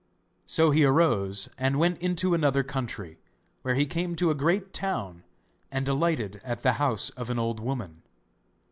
[0.47, 3.19] So he arose and went into another country,
[3.61, 5.23] where he came to a great town,
[5.69, 8.01] and alighted at the house of an old woman.